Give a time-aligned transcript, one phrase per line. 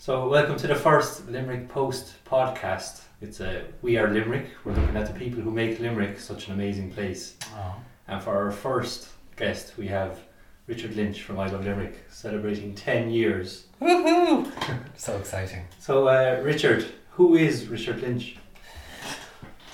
[0.00, 3.02] So, welcome to the first Limerick Post podcast.
[3.20, 4.46] It's a We Are Limerick.
[4.64, 7.36] We're looking at the people who make Limerick such an amazing place.
[7.54, 7.74] Oh.
[8.08, 10.20] And for our first guest, we have
[10.66, 13.66] Richard Lynch from I Love Limerick, celebrating 10 years.
[13.78, 14.50] Woohoo!
[14.96, 15.66] so exciting.
[15.78, 18.38] So, uh, Richard, who is Richard Lynch?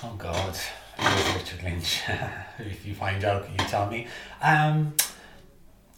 [0.03, 0.57] Oh God,
[0.99, 2.01] who is Richard Lynch?
[2.59, 4.07] if you find out, can you tell me?
[4.41, 4.93] Um,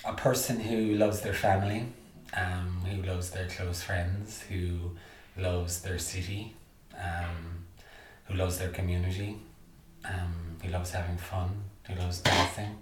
[0.05, 1.87] a person who loves their family,
[2.35, 4.91] um, who loves their close friends, who
[5.37, 6.55] loves their city,
[6.97, 7.65] um,
[8.25, 9.37] who loves their community,
[10.05, 12.77] um, who loves having fun, who loves dancing,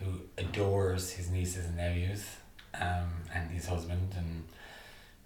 [0.00, 2.26] who adores his nieces and nephews,
[2.74, 4.44] um, and his husband, and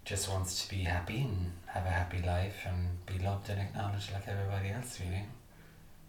[0.04, 4.12] just wants to be happy and have a happy life and be loved and acknowledged
[4.12, 5.24] like everybody else, really.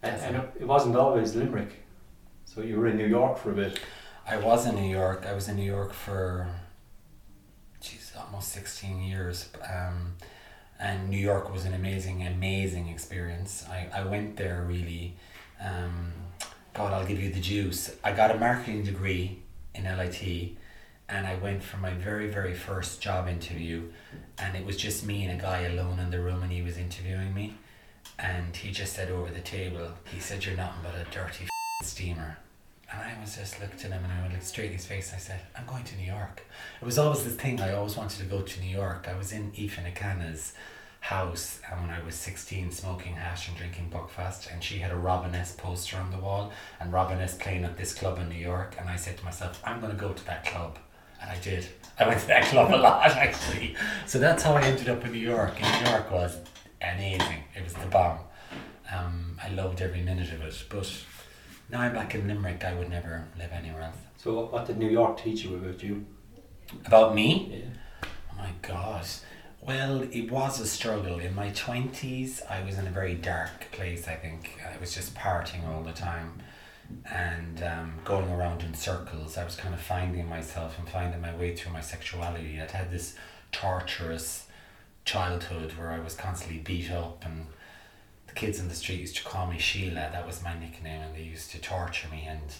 [0.04, 1.84] And, and it wasn't always Limerick.
[2.46, 3.80] So, you were in New York for a bit.
[4.28, 5.26] I was in New York.
[5.28, 6.48] I was in New York for,
[8.32, 9.50] almost 16 years.
[9.70, 10.14] Um,
[10.80, 13.66] and New York was an amazing, amazing experience.
[13.70, 15.16] I, I went there really,
[15.64, 16.14] um,
[16.74, 17.94] God, I'll give you the juice.
[18.04, 19.40] I got a marketing degree
[19.76, 20.56] in LIT
[21.10, 23.92] and I went for my very, very first job interview
[24.38, 26.78] and it was just me and a guy alone in the room and he was
[26.78, 27.56] interviewing me
[28.18, 31.48] and he just said over the table, he said, you're nothing but a dirty
[31.84, 32.38] steamer.
[32.92, 35.18] And I was just looked at him and I looked straight in his face and
[35.18, 36.44] I said, I'm going to New York.
[36.82, 39.08] It was always this thing, I always wanted to go to New York.
[39.10, 40.54] I was in Aoife Nakana's
[41.00, 44.96] house and when I was 16 smoking hash and drinking Buckfast and she had a
[44.96, 48.36] Robin S poster on the wall and Robin S playing at this club in New
[48.36, 50.78] York and I said to myself, I'm going to go to that club.
[51.22, 51.68] And I did.
[52.00, 53.76] I went to that club a lot actually.
[54.06, 55.54] So that's how I ended up in New York.
[55.62, 56.38] And New York was
[56.82, 57.44] amazing.
[57.56, 58.20] It was the bomb.
[58.94, 60.66] Um, I loved every minute of it.
[60.70, 60.92] But
[61.72, 63.98] now I'm back in Limerick, I would never live anywhere else.
[64.18, 66.06] So, what did New York teach you about you?
[66.86, 67.64] About me?
[67.64, 68.08] Yeah.
[68.32, 69.06] Oh my God.
[69.62, 71.20] Well, it was a struggle.
[71.20, 74.60] In my 20s, I was in a very dark place, I think.
[74.68, 76.42] I was just partying all the time
[77.14, 79.38] and um, going around in circles.
[79.38, 82.60] I was kind of finding myself and finding my way through my sexuality.
[82.60, 83.16] I'd had this
[83.52, 84.48] torturous
[85.06, 87.48] childhood where I was constantly beat up and
[88.32, 90.10] the kids in the street used to call me Sheila.
[90.12, 92.54] That was my nickname and they used to torture me and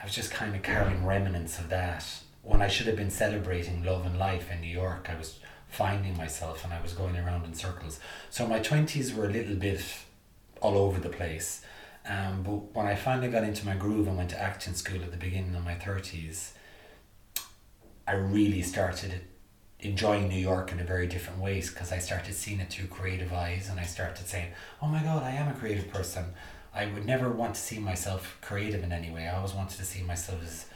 [0.00, 2.04] I was just kind of carrying remnants of that.
[2.42, 6.16] When I should have been celebrating love and life in New York, I was finding
[6.16, 8.00] myself and I was going around in circles.
[8.30, 9.84] So my 20s were a little bit
[10.62, 11.62] all over the place.
[12.08, 15.10] Um, but when I finally got into my groove and went to acting school at
[15.10, 16.52] the beginning of my 30s,
[18.08, 19.20] I really started
[19.82, 23.32] enjoying New York in a very different ways because I started seeing it through creative
[23.32, 26.26] eyes and I started saying, oh my God, I am a creative person.
[26.74, 29.26] I would never want to see myself creative in any way.
[29.26, 30.66] I always wanted to see myself as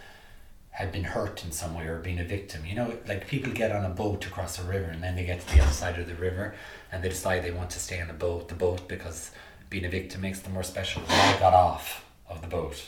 [0.71, 2.67] had been hurt in some way or being a victim.
[2.67, 5.41] You know, like people get on a boat across a river and then they get
[5.41, 6.55] to the other side of the river
[6.93, 9.31] and they decide they want to stay on the boat, the boat because
[9.71, 11.01] being a victim makes them more special.
[11.09, 12.85] So I got off of the boat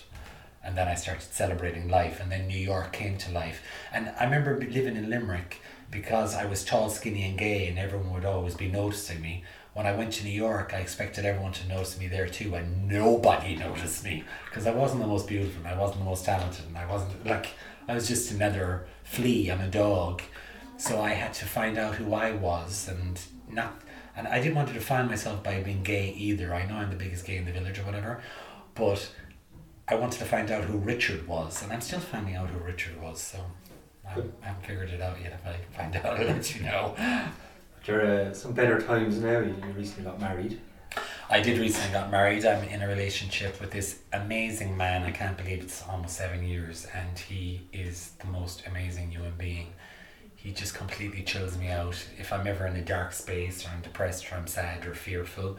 [0.63, 3.63] and then I started celebrating life and then New York came to life.
[3.91, 8.13] And I remember living in Limerick because I was tall, skinny and gay and everyone
[8.13, 9.45] would always be noticing me.
[9.75, 12.89] When I went to New York, I expected everyone to notice me there too and
[12.89, 16.67] nobody noticed me because I wasn't the most beautiful and I wasn't the most talented
[16.67, 17.49] and I wasn't like
[17.89, 20.23] I was just another flea on a dog.
[20.77, 23.21] So I had to find out who I was and
[23.51, 23.81] not
[24.17, 26.53] and I didn't want to define myself by being gay either.
[26.53, 28.21] I know I'm the biggest gay in the village or whatever,
[28.75, 29.09] but
[29.87, 33.01] I wanted to find out who Richard was, and I'm still finding out who Richard
[33.01, 33.21] was.
[33.21, 33.39] So
[34.11, 35.33] I haven't figured it out yet.
[35.33, 36.95] If I can find out, I'll let you know.
[37.87, 39.41] There are uh, some better times now.
[39.41, 40.61] You recently got married.
[41.31, 42.47] I did recently got married.
[42.47, 45.03] I'm in a relationship with this amazing man.
[45.03, 49.73] I can't believe it's almost seven years, and he is the most amazing human being.
[50.35, 51.97] He just completely chills me out.
[52.19, 55.59] If I'm ever in a dark space, or I'm depressed, or I'm sad, or fearful,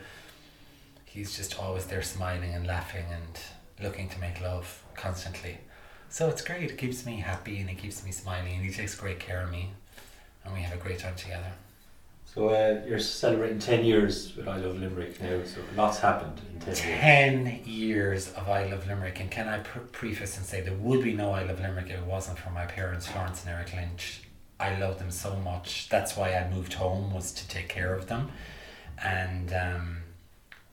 [1.05, 3.39] he's just always there smiling and laughing and
[3.83, 5.59] looking to make love constantly.
[6.09, 6.71] So it's great.
[6.71, 9.51] It keeps me happy and it keeps me smiling, and he takes great care of
[9.51, 9.69] me,
[10.43, 11.51] and we have a great time together.
[12.25, 16.59] So uh, you're celebrating 10 years with I Love Limerick now, so lots happened in
[16.59, 16.79] 10 years.
[16.81, 21.03] 10 years of I Love Limerick, and can I pre- preface and say there would
[21.03, 24.21] be no I Love Limerick if it wasn't for my parents, Florence and Eric Lynch.
[24.59, 25.89] I love them so much.
[25.89, 28.31] That's why I moved home was to take care of them,
[29.03, 29.97] and um,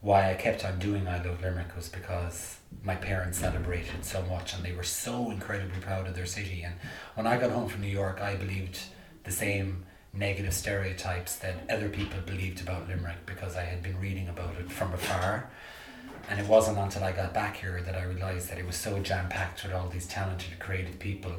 [0.07, 4.55] why I kept on doing I Love Limerick was because my parents celebrated so much
[4.55, 6.63] and they were so incredibly proud of their city.
[6.63, 6.77] And
[7.17, 8.79] when I got home from New York, I believed
[9.25, 14.29] the same negative stereotypes that other people believed about Limerick because I had been reading
[14.29, 15.51] about it from afar.
[16.31, 19.01] And it wasn't until I got back here that I realised that it was so
[19.01, 21.35] jam packed with all these talented, creative people.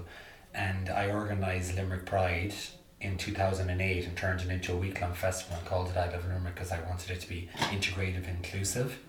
[0.54, 2.54] And I organised Limerick Pride
[3.00, 6.28] in 2008 and turned it into a week long festival and called it I Love
[6.28, 9.00] Limerick because I wanted it to be integrative, inclusive.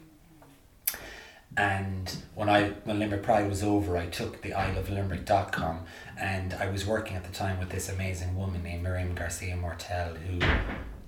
[1.56, 5.80] And when I when Limerick Pride was over, I took the ilovelimerick.com
[6.18, 10.14] and I was working at the time with this amazing woman named Miriam Garcia Mortel
[10.14, 10.40] who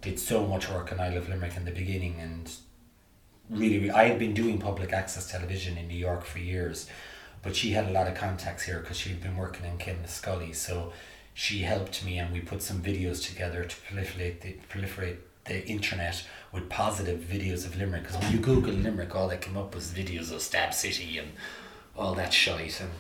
[0.01, 2.51] did so much work on I Love Limerick in the beginning and
[3.51, 6.89] really I had been doing public access television in New York for years,
[7.43, 10.55] but she had a lot of contacts here because she'd been working in Scully.
[10.55, 10.93] So
[11.41, 15.17] she helped me and we put some videos together to proliferate the proliferate
[15.47, 16.23] the internet
[16.53, 19.91] with positive videos of Limerick because when you Google Limerick all that came up was
[19.91, 21.31] videos of Stab City and
[21.97, 22.91] all that shite and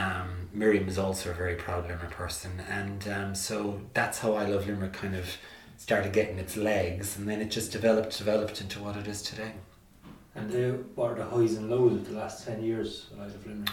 [0.00, 4.46] um, Miriam is also a very proud Limerick person and um, so that's how I
[4.46, 5.36] Love Limerick kind of
[5.76, 9.50] started getting its legs and then it just developed developed into what it is today.
[10.36, 13.70] And uh, what are the highs and lows of the last 10 years of Limerick?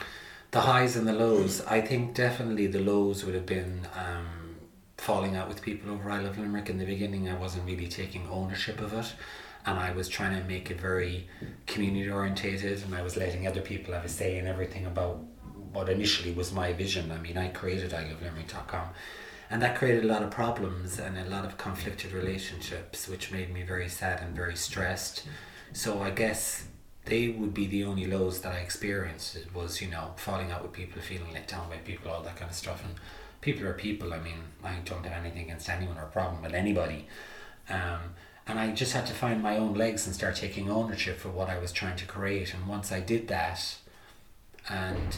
[0.52, 1.62] The highs and the lows.
[1.62, 4.58] I think definitely the lows would have been um,
[4.98, 6.70] falling out with people over I Love Limerick.
[6.70, 9.14] In the beginning, I wasn't really taking ownership of it.
[9.66, 11.30] And I was trying to make it very
[11.68, 15.24] community orientated, and I was letting other people have a say in everything about
[15.72, 17.12] what initially was my vision.
[17.12, 18.90] I mean, I created ilovelimerick.com,
[19.50, 23.54] and that created a lot of problems and a lot of conflicted relationships, which made
[23.54, 25.26] me very sad and very stressed.
[25.72, 26.66] So I guess
[27.06, 29.36] they would be the only lows that I experienced.
[29.36, 32.36] It was, you know, falling out with people, feeling let down by people, all that
[32.36, 32.84] kind of stuff.
[32.84, 32.96] And
[33.42, 34.14] people are people.
[34.14, 37.08] I mean, I don't have anything against anyone or a problem with anybody.
[37.70, 38.16] Um,
[38.48, 41.50] and I just had to find my own legs and start taking ownership for what
[41.50, 42.54] I was trying to create.
[42.54, 43.78] And once I did that,
[44.70, 45.18] and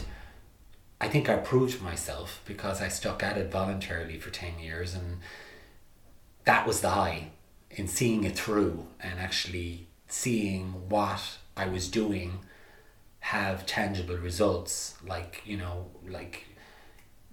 [1.00, 4.94] I think I proved myself because I stuck at it voluntarily for 10 years.
[4.94, 5.18] And
[6.44, 7.28] that was the high
[7.70, 12.40] in seeing it through and actually seeing what I was doing
[13.24, 14.96] have tangible results.
[15.06, 16.44] Like, you know, like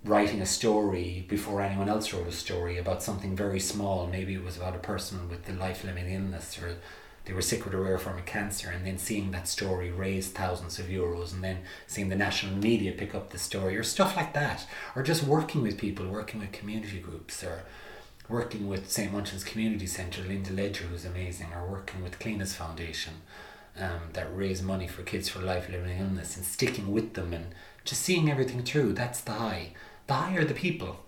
[0.05, 4.07] writing a story before anyone else wrote a story about something very small.
[4.07, 6.77] Maybe it was about a person with the life limiting illness or
[7.25, 10.29] they were sick with a rare form of cancer and then seeing that story raise
[10.29, 14.15] thousands of euros and then seeing the national media pick up the story or stuff
[14.15, 14.65] like that.
[14.95, 17.63] Or just working with people, working with community groups or
[18.29, 19.11] working with St.
[19.11, 23.15] Munchin's Community Centre, Linda Ledger who's amazing, or working with Cliona's Foundation
[23.79, 27.53] um, that raise money for kids for life limiting illness and sticking with them and
[27.83, 28.93] just seeing everything through.
[28.93, 29.73] That's the high
[30.11, 30.99] the high are the people.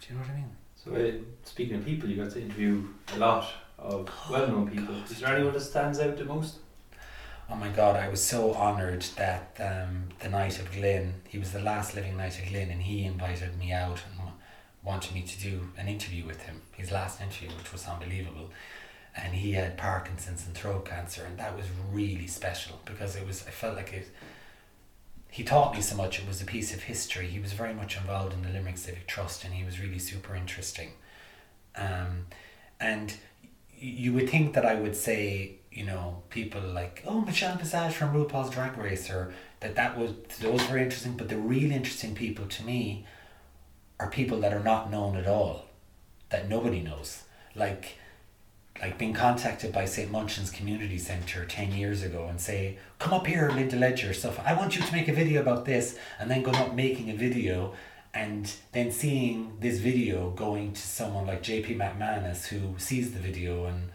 [0.00, 0.56] Do you know what I mean?
[0.76, 2.84] So, uh, speaking of people, you got to interview
[3.14, 4.94] a lot of well-known people.
[4.94, 5.10] God.
[5.10, 6.58] Is there anyone that stands out the most?
[7.50, 7.96] Oh my God!
[7.96, 12.16] I was so honoured that um, the Knight of Glin, he was the last living
[12.16, 14.30] Knight of Glin, and he invited me out and
[14.84, 16.62] wanted me to do an interview with him.
[16.72, 18.50] His last interview, which was unbelievable,
[19.22, 23.44] and he had Parkinson's and throat cancer, and that was really special because it was.
[23.46, 24.08] I felt like it
[25.30, 26.18] he taught me so much.
[26.18, 27.26] It was a piece of history.
[27.26, 30.34] He was very much involved in the Limerick Civic Trust, and he was really super
[30.34, 30.92] interesting.
[31.76, 32.26] Um,
[32.80, 33.14] and
[33.76, 38.14] you would think that I would say, you know, people like, oh, Michelle Visage from
[38.14, 41.16] RuPaul's Drag Race, or that that was those were interesting.
[41.16, 43.06] But the real interesting people to me
[44.00, 45.66] are people that are not known at all,
[46.30, 47.24] that nobody knows.
[47.54, 47.98] Like
[48.80, 50.10] like being contacted by St.
[50.10, 54.40] Munchin's Community Centre 10 years ago and say, come up here, Linda Ledger stuff.
[54.44, 55.98] I want you to make a video about this.
[56.20, 57.74] And then going up making a video
[58.14, 63.66] and then seeing this video going to someone like JP McManus who sees the video
[63.66, 63.90] and,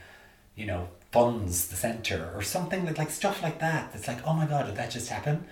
[0.56, 3.94] you know, funds the centre or something that like stuff like that.
[3.94, 5.46] That's like, oh my God, did that just happen?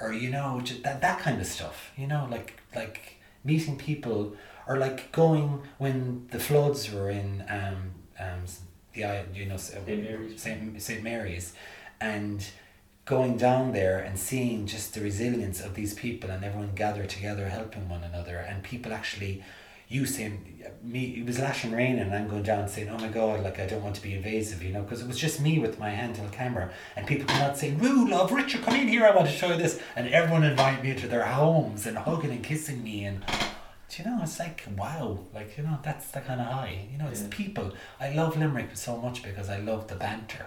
[0.00, 4.34] Or, you know, that, that kind of stuff, you know, like, like meeting people
[4.66, 8.44] or like going when the floods were in um, um,
[8.92, 9.86] the you know St.
[9.86, 10.40] Mary's.
[10.40, 10.82] St.
[10.82, 11.02] St.
[11.02, 11.54] Mary's,
[12.00, 12.44] and
[13.04, 17.48] going down there and seeing just the resilience of these people and everyone gathered together
[17.48, 19.42] helping one another and people actually
[19.88, 23.42] you saying me it was lashing rain and I'm going down saying oh my god
[23.42, 25.80] like I don't want to be invasive you know because it was just me with
[25.80, 29.16] my handheld camera and people come out saying Woo love Richard come in here I
[29.16, 32.44] want to show you this and everyone invited me into their homes and hugging and
[32.44, 33.24] kissing me and
[33.90, 36.86] do you know, it's like, wow, like, you know, that's the kind of high.
[36.92, 37.28] You know, it's yeah.
[37.30, 37.72] people.
[37.98, 40.46] I love Limerick so much because I love the banter.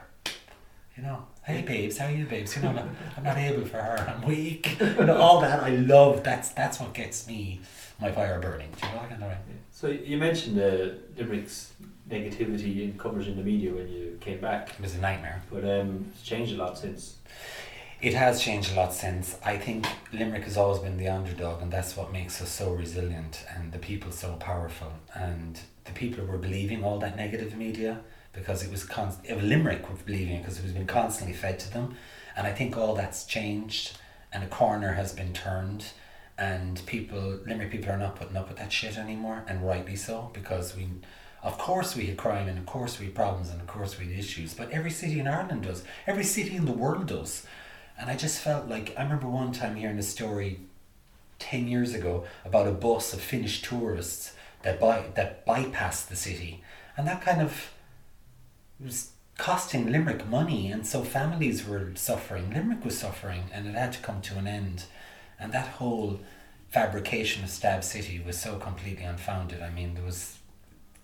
[0.95, 2.55] You know, hey babes, how are you, babes?
[2.55, 4.79] You know, I'm, I'm not able for her, I'm weak.
[4.79, 7.61] You know, all that I love, that's that's what gets me
[7.99, 8.69] my fire burning.
[8.79, 9.37] Do you know kind of way?
[9.71, 11.73] So you mentioned the Limerick's
[12.09, 14.69] negativity in coverage in the media when you came back.
[14.69, 15.41] It was a nightmare.
[15.51, 17.15] But um, it's changed a lot since.
[18.03, 19.37] It has changed a lot since.
[19.45, 23.45] I think Limerick has always been the underdog, and that's what makes us so resilient
[23.55, 24.91] and the people so powerful.
[25.13, 28.01] And the people were believing all that negative media
[28.33, 31.71] because it was const- Limerick were believing it because it was been constantly fed to
[31.71, 31.95] them.
[32.35, 33.97] And I think all that's changed,
[34.33, 35.85] and a corner has been turned.
[36.37, 40.29] and people Limerick people are not putting up with that shit anymore, and rightly so
[40.33, 40.89] because we.
[41.41, 44.05] Of course, we had crime, and of course, we had problems, and of course, we
[44.07, 44.53] had issues.
[44.53, 45.83] But every city in Ireland does.
[46.07, 47.45] Every city in the world does.
[47.97, 50.59] And I just felt like I remember one time hearing a story
[51.39, 54.33] 10 years ago about a bus of Finnish tourists
[54.63, 56.63] that by, that bypassed the city.
[56.97, 57.71] And that kind of
[58.79, 62.51] was costing Limerick money and so families were suffering.
[62.51, 64.85] Limerick was suffering and it had to come to an end.
[65.39, 66.19] And that whole
[66.69, 69.61] fabrication of Stab City was so completely unfounded.
[69.61, 70.37] I mean there was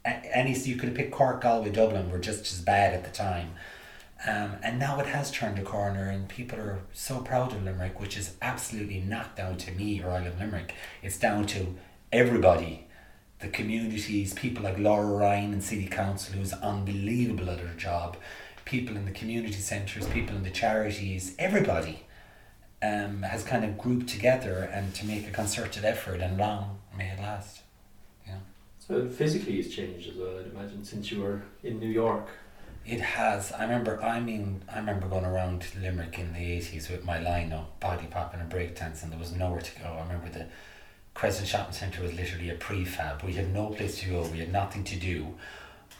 [0.05, 3.53] any you could picked Cork Galway Dublin were just as bad at the time
[4.27, 7.99] um, and now it has turned a corner, and people are so proud of Limerick,
[7.99, 10.73] which is absolutely not down to me or I Love Limerick.
[11.01, 11.75] It's down to
[12.11, 12.87] everybody,
[13.39, 18.17] the communities, people like Laura Ryan and City Council, who's unbelievable at her job,
[18.65, 22.03] people in the community centres, people in the charities, everybody
[22.81, 27.09] um, has kind of grouped together and to make a concerted effort, and long may
[27.09, 27.61] it last.
[28.27, 28.39] Yeah.
[28.79, 30.39] So physically, it's changed as well.
[30.39, 32.27] I'd imagine since you were in New York.
[32.89, 33.51] It has.
[33.51, 34.01] I remember.
[34.01, 38.39] I mean, I remember going around Limerick in the eighties with my lino, body popping
[38.39, 39.85] and breakdance, and there was nowhere to go.
[39.85, 40.47] I remember the
[41.13, 43.23] Crescent Shopping Centre was literally a prefab.
[43.23, 44.23] We had no place to go.
[44.31, 45.35] We had nothing to do,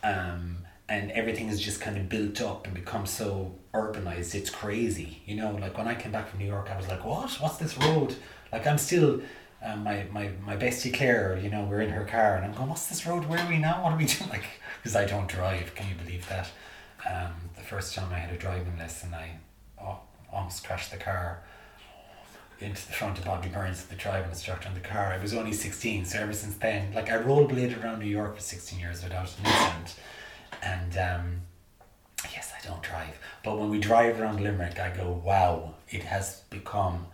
[0.04, 4.34] um, and everything is just kind of built up and become so urbanized.
[4.34, 5.52] It's crazy, you know.
[5.62, 7.30] Like when I came back from New York, I was like, "What?
[7.40, 8.16] What's this road?"
[8.52, 9.22] Like I'm still.
[9.62, 12.70] Um, my, my, my bestie Claire, you know, we're in her car and I'm going,
[12.70, 13.26] what's this road?
[13.26, 13.84] Where are we now?
[13.84, 14.30] What are we doing?
[14.36, 14.46] Like,
[14.78, 15.76] because I don't drive.
[15.76, 16.50] Can you believe that?
[17.08, 19.40] Um, the first time I had a driving lesson, I
[20.32, 21.42] almost crashed the car
[22.60, 25.14] into the front of Bobby Burns, the driving instructor in the car.
[25.14, 28.42] I was only 16, so ever since then, like I rollerbladed around New York for
[28.42, 29.96] 16 years without an incident.
[30.62, 31.42] And um,
[32.34, 33.18] yes, I don't drive.
[33.44, 37.08] But when we drive around Limerick, I go, wow, it has become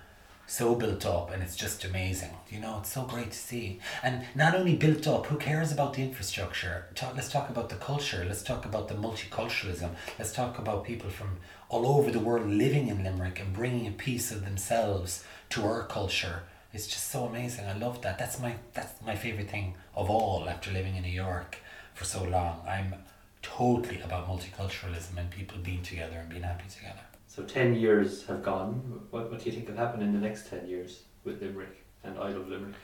[0.47, 2.31] so built up and it's just amazing.
[2.49, 3.79] You know, it's so great to see.
[4.03, 6.85] And not only built up, who cares about the infrastructure?
[6.95, 8.23] Talk, let's talk about the culture.
[8.27, 9.91] Let's talk about the multiculturalism.
[10.19, 11.37] Let's talk about people from
[11.69, 15.83] all over the world living in Limerick and bringing a piece of themselves to our
[15.83, 16.43] culture.
[16.73, 17.65] It's just so amazing.
[17.65, 18.19] I love that.
[18.19, 21.57] That's my that's my favorite thing of all after living in New York
[21.93, 22.61] for so long.
[22.67, 22.93] I'm
[23.41, 27.14] totally about multiculturalism and people being together and being happy together.
[27.35, 29.01] So 10 years have gone.
[29.09, 32.17] What, what do you think will happen in the next 10 years with Limerick and
[32.17, 32.75] I Love Limerick?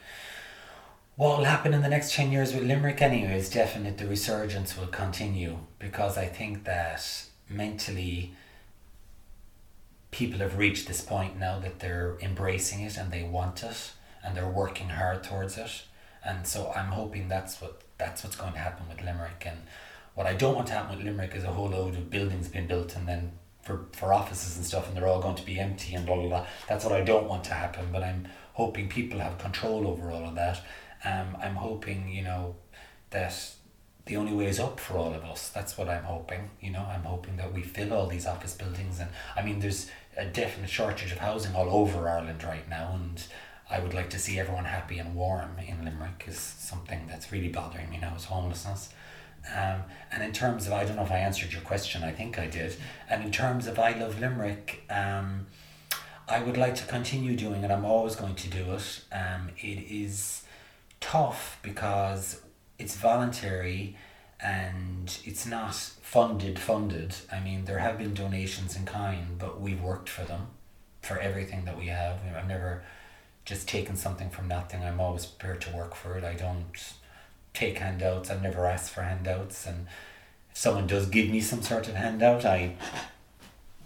[1.16, 4.76] What will happen in the next 10 years with Limerick anyway is definite the resurgence
[4.76, 8.34] will continue because I think that mentally
[10.10, 13.92] people have reached this point now that they're embracing it and they want it
[14.22, 15.84] and they're working hard towards it.
[16.22, 19.62] And so I'm hoping that's what that's what's going to happen with Limerick and
[20.14, 22.66] what I don't want to happen with Limerick is a whole load of buildings being
[22.66, 23.32] built and then
[23.62, 26.28] for, for offices and stuff and they're all going to be empty and blah blah
[26.28, 26.46] blah.
[26.68, 30.24] That's what I don't want to happen, but I'm hoping people have control over all
[30.26, 30.60] of that.
[31.04, 32.56] Um, I'm hoping, you know,
[33.10, 33.34] that
[34.06, 35.48] the only way is up for all of us.
[35.50, 36.50] That's what I'm hoping.
[36.60, 39.90] You know, I'm hoping that we fill all these office buildings and I mean there's
[40.16, 43.24] a definite shortage of housing all over Ireland right now and
[43.70, 47.48] I would like to see everyone happy and warm in Limerick is something that's really
[47.48, 48.90] bothering me now is homelessness.
[49.50, 49.82] Um,
[50.12, 52.46] and in terms of, I don't know if I answered your question, I think I
[52.46, 52.76] did.
[53.08, 55.46] And in terms of I Love Limerick, um,
[56.28, 57.70] I would like to continue doing it.
[57.70, 59.00] I'm always going to do it.
[59.12, 60.42] Um, it is
[61.00, 62.40] tough because
[62.78, 63.96] it's voluntary
[64.40, 69.80] and it's not funded funded i mean there have been donations in kind but we've
[69.80, 70.48] worked for them
[71.00, 72.82] for everything that we have i've never
[73.44, 76.94] just taken something from nothing i'm always prepared to work for it i don't
[77.54, 78.30] take handouts.
[78.30, 79.86] I've never asked for handouts, and
[80.50, 82.76] if someone does give me some sort of handout, I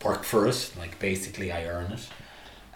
[0.05, 0.73] work for it.
[0.79, 2.09] Like basically, I earn it.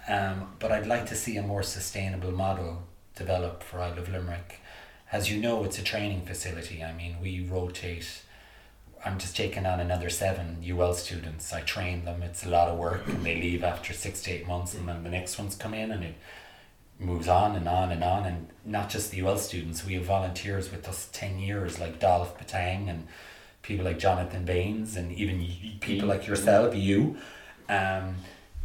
[0.09, 2.83] Um, but I'd like to see a more sustainable model
[3.15, 4.61] develop for I Love Limerick.
[5.13, 6.83] As you know, it's a training facility.
[6.83, 8.23] I mean, we rotate.
[9.05, 11.53] I'm just taking on another seven UL students.
[11.53, 12.23] I train them.
[12.23, 15.03] It's a lot of work, and they leave after six to eight months, and then
[15.05, 16.15] the next ones come in, and it
[17.01, 18.25] moves on and on and on.
[18.27, 22.39] And not just the UL students we have volunteers with us 10 years like Dolph
[22.39, 23.07] Batang and
[23.63, 25.47] people like Jonathan Baines and even
[25.81, 27.17] people like yourself you
[27.69, 28.17] um,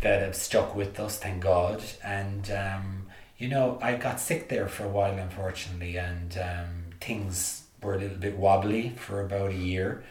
[0.01, 1.84] that have stuck with us thank God.
[2.04, 7.63] And um, you know I got sick there for a while unfortunately and um, things
[7.82, 10.04] were a little bit wobbly for about a year.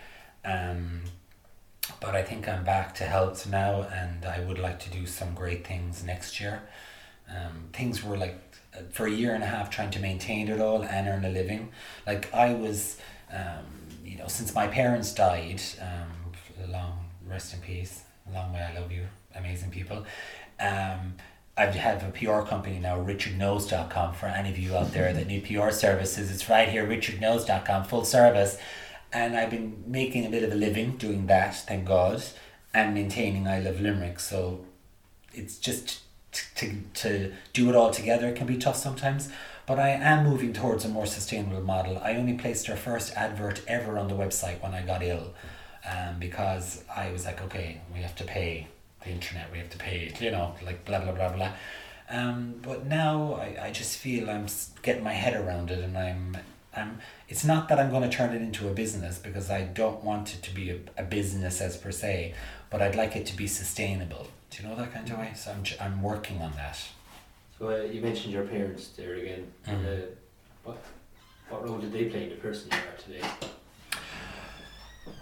[0.45, 1.03] Um,
[2.01, 5.35] but I think I'm back to health now and I would like to do some
[5.35, 6.63] great things next year
[7.29, 8.39] um, things were like
[8.75, 11.29] uh, for a year and a half trying to maintain it all and earn a
[11.29, 11.71] living.
[12.07, 12.99] Like I was,
[13.33, 13.65] um,
[14.05, 16.25] you know, since my parents died, um,
[16.71, 18.03] long rest in peace,
[18.33, 20.05] long way I love you, amazing people.
[20.61, 21.15] Um,
[21.57, 25.45] I have a PR company now, richardknows.com, for any of you out there that need
[25.45, 26.33] PR services.
[26.33, 28.59] It's right here, richardknows.com, full service.
[29.13, 32.25] And I've been making a bit of a living doing that, thank God,
[32.73, 34.19] and maintaining I Love Limerick.
[34.19, 34.65] So
[35.33, 36.01] it's just
[36.57, 39.31] to, to do it all together can be tough sometimes.
[39.67, 41.99] But I am moving towards a more sustainable model.
[41.99, 45.33] I only placed our first advert ever on the website when I got ill
[45.91, 48.69] um, because I was like, okay, we have to pay
[49.03, 51.53] the internet, we have to pay, you know, like blah, blah, blah, blah.
[52.11, 54.47] Um, but now I, I just feel I'm
[54.83, 56.37] getting my head around it and I'm,
[56.77, 56.99] I'm,
[57.29, 60.35] it's not that I'm going to turn it into a business because I don't want
[60.35, 62.35] it to be a, a business as per se,
[62.69, 64.29] but I'd like it to be sustainable.
[64.55, 65.33] Do you know that kind of way?
[65.35, 66.79] So I'm, I'm working on that.
[67.59, 69.53] So uh, you mentioned your parents there again.
[69.67, 69.85] Mm.
[69.85, 70.07] Uh,
[70.63, 70.85] what,
[71.49, 73.29] what role did they play in the person you are today?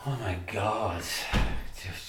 [0.07, 1.03] Oh my God.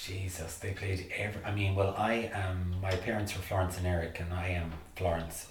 [0.04, 1.42] Jesus, they played every.
[1.44, 2.74] I mean, well, I am.
[2.82, 5.46] My parents were Florence and Eric, and I am Florence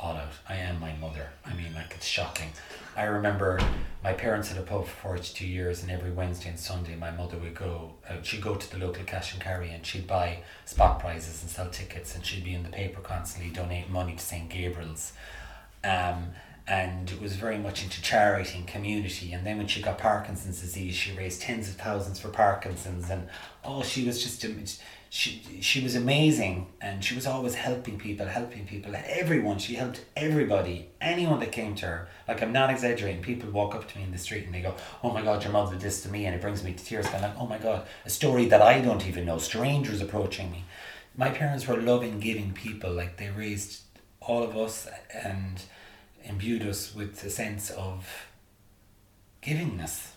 [0.00, 0.32] all out.
[0.48, 1.28] I am my mother.
[1.44, 2.50] I mean, like, it's shocking.
[2.96, 3.60] I remember
[4.02, 7.36] my parents had a pub for 42 years, and every Wednesday and Sunday, my mother
[7.38, 11.00] would go, uh, she'd go to the local cash and carry, and she'd buy spot
[11.00, 14.48] prizes and sell tickets, and she'd be in the paper constantly donating money to St.
[14.48, 15.12] Gabriel's.
[15.82, 16.30] Um,
[16.66, 19.32] and was very much into charity and community.
[19.32, 23.28] And then when she got Parkinson's disease, she raised tens of thousands for Parkinson's, and
[23.64, 24.40] oh, she was just
[25.14, 29.58] she she was amazing, and she was always helping people, helping people, everyone.
[29.60, 32.08] She helped everybody, anyone that came to her.
[32.26, 33.22] Like I'm not exaggerating.
[33.22, 35.52] People walk up to me in the street and they go, "Oh my God, your
[35.52, 37.06] mother did this to me," and it brings me to tears.
[37.06, 39.38] I'm like, "Oh my God, a story that I don't even know.
[39.38, 40.64] Strangers approaching me."
[41.16, 42.90] My parents were loving, giving people.
[42.90, 43.82] Like they raised
[44.20, 45.62] all of us and
[46.24, 48.26] imbued us with a sense of
[49.40, 50.08] givingness.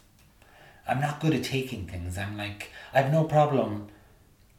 [0.88, 2.18] I'm not good at taking things.
[2.18, 3.89] I'm like I have no problem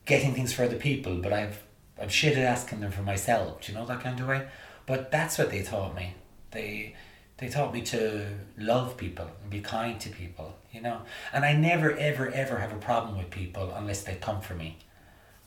[0.09, 1.63] getting things for other people, but I've
[2.01, 3.61] I'm shit at asking them for myself.
[3.61, 4.49] Do you know that kind of way?
[4.87, 6.15] But that's what they taught me.
[6.51, 6.97] They
[7.37, 11.03] they taught me to love people and be kind to people, you know.
[11.33, 14.79] And I never ever ever have a problem with people unless they come for me.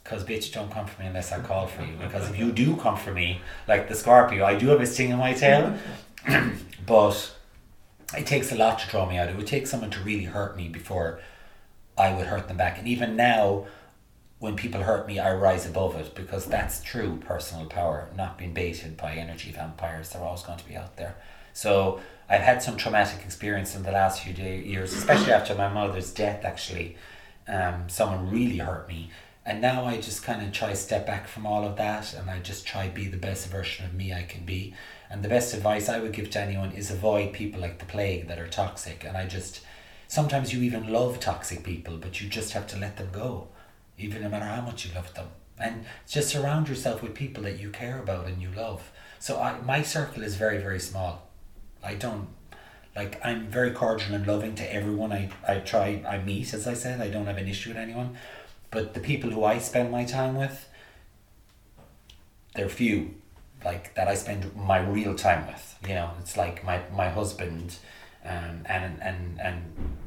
[0.03, 1.95] Because bitch, don't come for me unless I call for you.
[1.99, 5.11] Because if you do come for me, like the Scorpio, I do have a sting
[5.11, 5.75] in my tail,
[6.85, 7.35] but
[8.17, 9.29] it takes a lot to draw me out.
[9.29, 11.19] It would take someone to really hurt me before
[11.97, 12.79] I would hurt them back.
[12.79, 13.67] And even now,
[14.41, 18.55] when people hurt me, I rise above it because that's true personal power, not being
[18.55, 20.09] baited by energy vampires.
[20.09, 21.15] They're always going to be out there.
[21.53, 25.71] So I've had some traumatic experience in the last few day, years, especially after my
[25.71, 26.43] mother's death.
[26.43, 26.97] Actually,
[27.47, 29.11] um, someone really hurt me,
[29.45, 32.39] and now I just kind of try step back from all of that and I
[32.39, 34.73] just try be the best version of me I can be.
[35.07, 38.27] And the best advice I would give to anyone is avoid people like the plague
[38.27, 39.03] that are toxic.
[39.03, 39.61] And I just,
[40.07, 43.49] sometimes you even love toxic people, but you just have to let them go,
[43.97, 45.27] even no matter how much you love them.
[45.59, 48.91] And just surround yourself with people that you care about and you love.
[49.19, 51.29] So I, my circle is very, very small.
[51.83, 52.27] I don't,
[52.95, 56.73] like, I'm very cordial and loving to everyone I, I try, I meet, as I
[56.73, 56.99] said.
[56.99, 58.17] I don't have an issue with anyone
[58.71, 60.67] but the people who I spend my time with,
[62.55, 63.15] they're few,
[63.63, 65.77] like that I spend my real time with.
[65.87, 67.75] You know, it's like my my husband,
[68.25, 69.97] um, and and and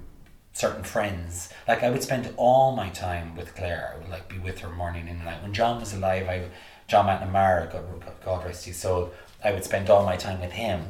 [0.54, 1.50] certain friends.
[1.68, 3.94] Like I would spend all my time with Claire.
[3.94, 5.42] I would like be with her morning and night.
[5.42, 6.48] When John was alive, I
[6.86, 7.84] John McNamara, God,
[8.24, 9.12] God rest his soul,
[9.42, 10.86] I would spend all my time with him.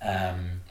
[0.00, 0.62] Um,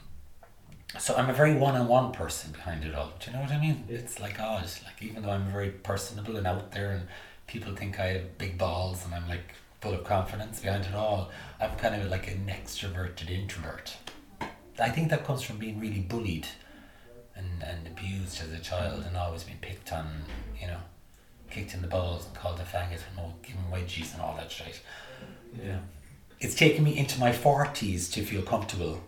[0.98, 3.12] so I'm a very one-on-one person behind it all.
[3.20, 3.84] Do you know what I mean?
[3.88, 4.64] It's like odd.
[4.84, 7.06] Like even though I'm very personable and out there, and
[7.46, 11.30] people think I have big balls and I'm like full of confidence behind it all,
[11.60, 13.96] I'm kind of like an extroverted introvert.
[14.78, 16.48] I think that comes from being really bullied
[17.36, 20.22] and, and abused as a child and always being picked on,
[20.60, 20.78] you know,
[21.50, 24.50] kicked in the balls and called a faggot and all, given wedgies and all that
[24.50, 24.80] shit.
[25.62, 25.78] Yeah.
[26.40, 29.02] It's taken me into my 40s to feel comfortable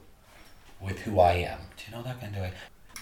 [0.80, 1.58] with who I am.
[1.76, 2.52] Do you know that kind of way?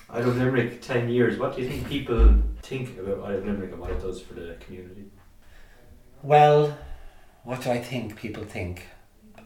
[0.08, 1.38] I love Limerick 10 years.
[1.38, 4.34] What do you think people think about I love Limerick and what it does for
[4.34, 5.04] the community?
[6.22, 6.76] Well,
[7.42, 8.86] what do I think people think?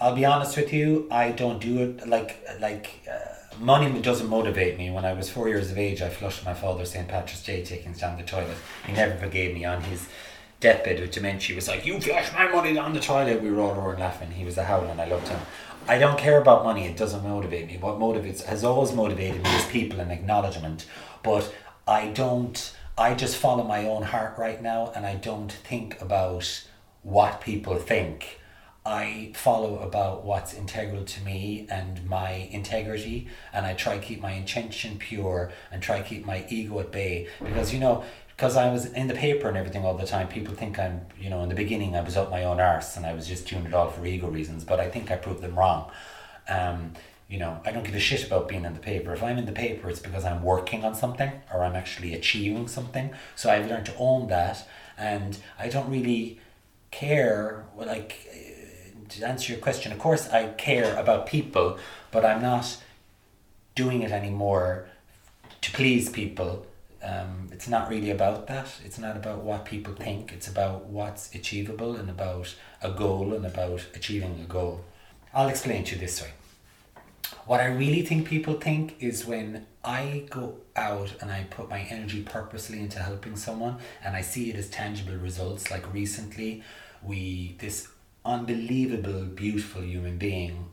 [0.01, 4.79] I'll be honest with you, I don't do it like like uh, money doesn't motivate
[4.79, 4.91] me.
[4.91, 7.09] When I was four years of age, I flushed my father St.
[7.09, 8.57] Patrick's Day takings down the toilet.
[8.87, 10.09] He never forgave me on his
[10.61, 11.49] deathbed with dementia.
[11.49, 14.31] He was like, "You flushed my money down the toilet." We were all roaring laughing.
[14.33, 14.99] He was a howling.
[15.01, 15.41] I loved him.
[15.87, 16.85] I don't care about money.
[16.87, 17.79] It doesn't motivate me.
[17.79, 20.87] What motivates has always motivated me is people and acknowledgement.
[21.23, 21.53] But
[21.87, 22.75] I don't.
[22.97, 26.65] I just follow my own heart right now, and I don't think about
[27.03, 28.41] what people think.
[28.89, 34.23] I follow about what's integral to me and my integrity, and I try to keep
[34.23, 37.29] my intention pure and try keep my ego at bay.
[37.39, 40.27] Because you know, because I was in the paper and everything all the time.
[40.29, 43.05] People think I'm, you know, in the beginning I was up my own arse and
[43.05, 44.65] I was just doing it all for ego reasons.
[44.65, 45.91] But I think I proved them wrong.
[46.49, 46.95] Um,
[47.29, 49.13] you know, I don't give a shit about being in the paper.
[49.13, 52.69] If I'm in the paper, it's because I'm working on something or I'm actually achieving
[52.69, 53.11] something.
[53.37, 56.41] So I've learned to own that, and I don't really
[56.91, 57.67] care.
[57.75, 58.48] What like
[59.11, 61.79] to answer your question, of course I care about people,
[62.11, 62.79] but I'm not
[63.75, 64.89] doing it anymore
[65.61, 66.67] to please people.
[67.03, 68.69] Um, it's not really about that.
[68.85, 70.33] It's not about what people think.
[70.33, 74.85] It's about what's achievable and about a goal and about achieving a goal.
[75.33, 76.33] I'll explain to you this way.
[77.47, 81.81] What I really think people think is when I go out and I put my
[81.81, 85.71] energy purposely into helping someone and I see it as tangible results.
[85.71, 86.63] Like recently,
[87.03, 87.89] we, this
[88.25, 90.67] unbelievable, beautiful human being,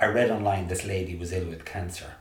[0.00, 2.14] I read online this lady was ill with cancer.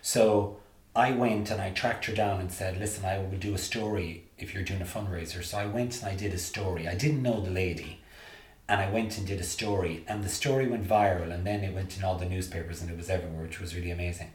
[0.00, 0.58] So
[0.94, 4.24] I went and I tracked her down and said, Listen, I will do a story
[4.38, 5.42] if you're doing a fundraiser.
[5.44, 6.88] So I went and I did a story.
[6.88, 8.02] I didn't know the lady
[8.68, 11.74] and I went and did a story, and the story went viral, and then it
[11.74, 14.30] went in all the newspapers, and it was everywhere, which was really amazing.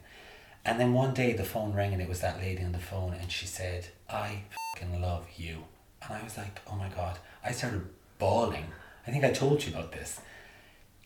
[0.64, 3.14] And then one day the phone rang, and it was that lady on the phone,
[3.14, 4.42] and she said, "I
[4.76, 5.64] fucking love you,"
[6.02, 8.66] and I was like, "Oh my god!" I started bawling.
[9.08, 10.20] I think I told you about this.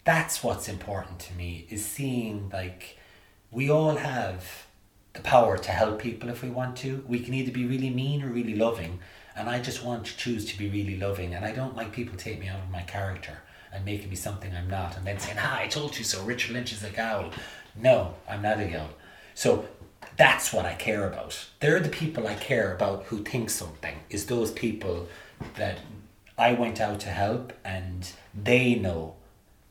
[0.02, 2.98] That's what's important to me is seeing like
[3.52, 4.66] we all have
[5.12, 7.04] the power to help people if we want to.
[7.06, 8.98] We can either be really mean or really loving,
[9.36, 11.32] and I just want to choose to be really loving.
[11.32, 13.38] And I don't like people take me out of my character
[13.72, 16.54] and making me something I'm not and then saying, ah, I told you so, Richard
[16.54, 17.30] Lynch is a gal.
[17.76, 18.88] No, I'm not a gal.
[19.34, 19.68] So
[20.16, 21.38] that's what I care about.
[21.60, 25.06] They're the people I care about who think something, is those people
[25.54, 25.78] that
[26.38, 29.14] I went out to help and they know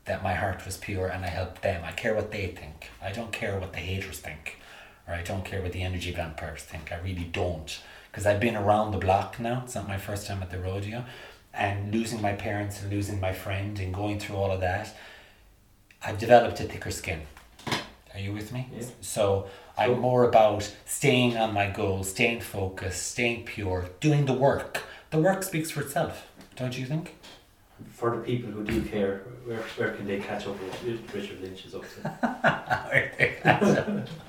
[0.05, 1.83] that my heart was pure and I helped them.
[1.85, 2.89] I care what they think.
[3.01, 4.57] I don't care what the haters think.
[5.07, 6.91] Or I don't care what the energy vampires think.
[6.91, 7.79] I really don't
[8.11, 9.61] because I've been around the block now.
[9.63, 11.05] It's not my first time at the rodeo.
[11.53, 14.95] And losing my parents and losing my friend and going through all of that,
[16.03, 17.21] I've developed a thicker skin.
[18.13, 18.67] Are you with me?
[18.75, 18.85] Yeah.
[19.01, 19.47] So
[19.77, 24.83] I'm more about staying on my goals, staying focused, staying pure, doing the work.
[25.11, 27.15] The work speaks for itself, don't you think?
[27.89, 30.83] For the people who do care, where, where can they catch up with
[31.13, 34.07] Richard Lynch is up to?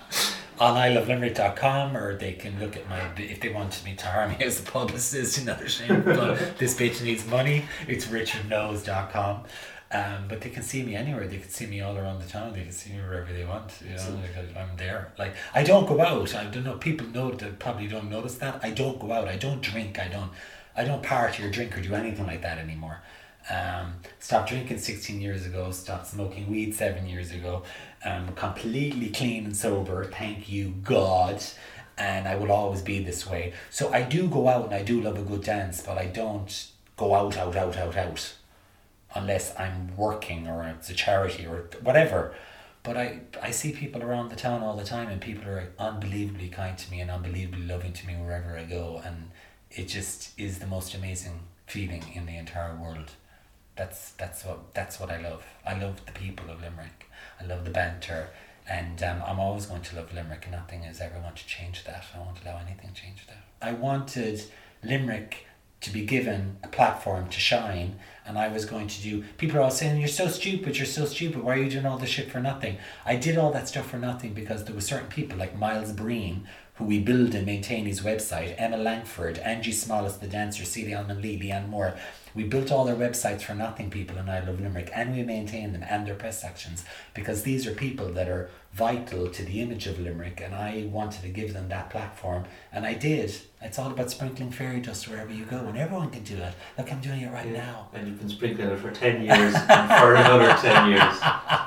[0.62, 4.36] on ilovelimerick.com or they can look at my if they want me to hire me
[4.44, 7.64] as a publicist another shame but this bitch needs money.
[7.88, 9.44] It's richardknows.com
[9.92, 11.26] um, but they can see me anywhere.
[11.26, 12.54] They can see me all around the town.
[12.54, 15.12] They can see me wherever they want you know like I'm there.
[15.18, 16.34] Like I don't go out.
[16.34, 16.76] I don't know.
[16.76, 18.60] People know that probably don't notice that.
[18.62, 19.28] I don't go out.
[19.28, 19.98] I don't drink.
[19.98, 20.30] I don't
[20.76, 23.02] I don't party or drink or do anything like that anymore
[23.50, 27.64] um, stopped drinking 16 years ago stopped smoking weed 7 years ago
[28.04, 31.42] um, completely clean and sober, thank you God,
[31.96, 33.52] and I will always be this way.
[33.70, 36.68] So I do go out and I do love a good dance, but I don't
[36.96, 38.34] go out, out, out, out, out,
[39.14, 42.34] unless I'm working or it's a charity or whatever.
[42.82, 46.48] But I, I see people around the town all the time, and people are unbelievably
[46.48, 49.30] kind to me and unbelievably loving to me wherever I go, and
[49.74, 53.12] it just is the most amazing feeling in the entire world.
[53.76, 55.44] That's that's what that's what I love.
[55.64, 57.06] I love the people of Limerick.
[57.40, 58.28] I love the banter,
[58.68, 60.44] and um, I'm always going to love Limerick.
[60.44, 62.04] And nothing is ever going to change that.
[62.14, 63.44] I won't allow anything to change that.
[63.62, 64.44] I wanted
[64.84, 65.46] Limerick
[65.80, 69.24] to be given a platform to shine, and I was going to do.
[69.38, 70.76] People are all saying, "You're so stupid.
[70.76, 71.42] You're so stupid.
[71.42, 73.98] Why are you doing all this shit for nothing?" I did all that stuff for
[73.98, 78.00] nothing because there were certain people like Myles Breen who we build and maintain his
[78.00, 81.94] website, Emma Langford, Angie Smalis, the dancer, Celia Holman Lee, Leanne Moore,
[82.34, 85.72] we built all their websites for nothing, people in I Love Limerick, and we maintain
[85.72, 89.86] them and their press sections because these are people that are vital to the image
[89.86, 93.34] of Limerick, and I wanted to give them that platform, and I did.
[93.60, 96.54] It's all about sprinkling fairy dust wherever you go, and everyone can do it.
[96.78, 97.66] Look, I'm doing it right yeah.
[97.66, 97.88] now.
[97.92, 101.18] And you've been sprinkling it for 10 years and for another 10 years.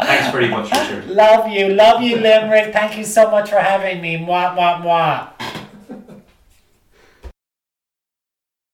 [0.01, 1.05] Thanks very much, Richard.
[1.09, 2.73] Love you, love you, Limerick.
[2.73, 4.17] Thank you so much for having me.
[4.17, 5.34] Mwah, mwah, mwah.